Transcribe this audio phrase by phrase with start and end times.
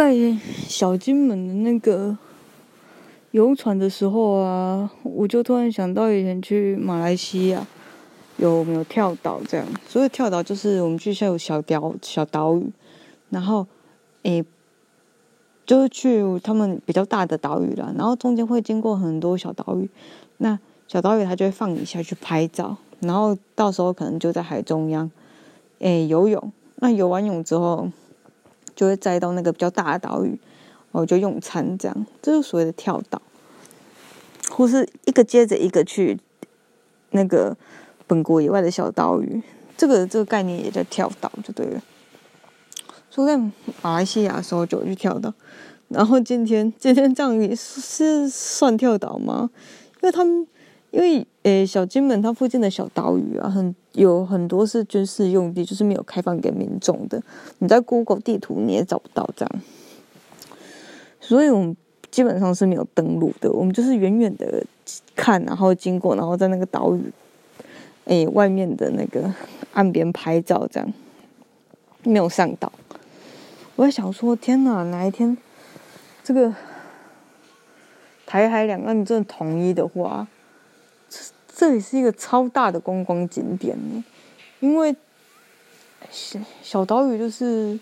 [0.00, 0.16] 在
[0.66, 2.16] 小金门的那个
[3.32, 7.66] 游船的时候啊，我就突然想到以前去马来西亚
[8.38, 9.66] 有没有跳岛这样。
[9.86, 12.72] 所以跳岛就是我们去下有小岛小岛屿，
[13.28, 13.66] 然后
[14.22, 14.42] 诶，
[15.66, 19.86] 就是去他们比较大的岛屿了，然后中间会经过很多小岛屿，
[20.38, 20.58] 那
[20.88, 25.10] 小岛屿它就会放你下去拍照，然后到时候可能就在海中央
[25.80, 27.90] 诶游泳，那游完泳之后。
[28.80, 30.40] 就会载到那个比较大的岛屿，
[30.90, 33.20] 我就用餐这样，这就所谓的跳岛，
[34.48, 36.18] 或是一个接着一个去
[37.10, 37.54] 那个
[38.06, 39.42] 本国以外的小岛屿，
[39.76, 41.82] 这个这个概念也叫跳岛，就对了。
[43.10, 43.36] 所以在
[43.82, 45.30] 马来西亚的时候就去跳岛，
[45.88, 49.50] 然后今天今天这样也是算跳岛吗？
[49.96, 50.46] 因为他们
[50.90, 53.74] 因为诶小金门它附近的小岛屿啊很。
[53.94, 57.20] 有很多是军事用地，就是没有开放给民众的。
[57.58, 59.62] 你在 Google 地图你也找不到这样，
[61.18, 61.76] 所以我们
[62.08, 63.50] 基本上是没有登陆的。
[63.50, 64.64] 我们就是远远的
[65.16, 67.12] 看，然后经过，然后在那个岛屿
[68.04, 69.34] 诶外面的那个
[69.72, 70.92] 岸边拍照，这样
[72.04, 72.72] 没有上岛。
[73.74, 75.36] 我在想说，天哪，哪一天
[76.22, 76.54] 这个
[78.24, 80.28] 台海两岸真的统一的话。
[81.60, 83.76] 这里是一个超大的观光景点，
[84.60, 84.96] 因为
[86.10, 87.78] 小小岛屿就是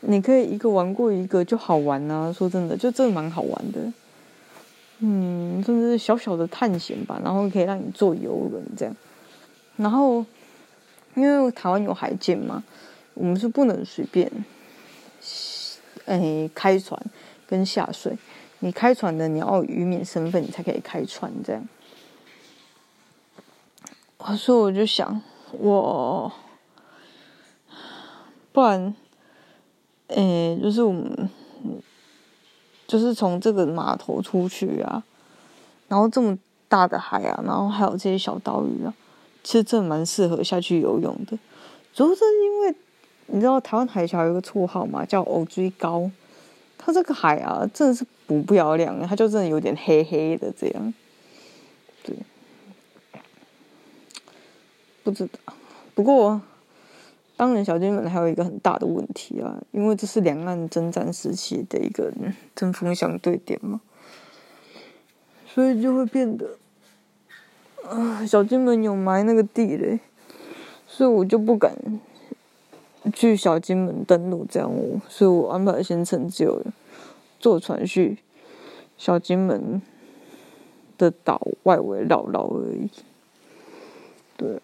[0.00, 2.32] 你可以一个玩过一个就好玩啊。
[2.32, 3.80] 说真的，就真的蛮好玩的。
[4.98, 8.96] 嗯，甚至是小小的探险吧，然后可以让你坐游轮这样。
[9.76, 10.26] 然后
[11.14, 12.64] 因为台湾有海禁嘛，
[13.14, 14.28] 我们是不能随便
[16.06, 17.00] 哎开船
[17.46, 18.18] 跟下水。
[18.58, 21.64] 你开船的你要渔民身份，你才可以开船这样。
[24.36, 25.20] 所以我就想，
[25.52, 26.30] 我
[28.52, 28.94] 不然，
[30.08, 31.30] 诶，就是我们，
[32.86, 35.02] 就是从这个码头出去啊，
[35.88, 38.94] 然后这么大的海啊，然后还有这些小岛屿啊，
[39.42, 41.38] 其实真蛮适合下去游泳的。
[41.94, 42.74] 主要是因为
[43.26, 46.10] 你知道台湾海峡有一个绰号嘛，叫“欧追高”，
[46.76, 50.94] 它这个海啊，真的是不漂亮，它就真的有点黑黑的这样，
[52.02, 52.16] 对。
[55.02, 55.54] 不知道，
[55.94, 56.40] 不过
[57.36, 62.12] 当然，小金门还有一个很大的问题啊，因为这是两岸征战时期的一个
[62.54, 63.80] 针锋相对点嘛，
[65.46, 66.58] 所以就会变得
[67.88, 69.98] 啊，小金门有埋那个地雷，
[70.86, 71.74] 所以我就不敢
[73.14, 74.70] 去小金门登陆这样，
[75.08, 76.62] 所以我安排的行程只有
[77.38, 78.18] 坐船去
[78.98, 79.80] 小金门
[80.98, 82.90] 的岛外围绕绕而已，
[84.36, 84.60] 对。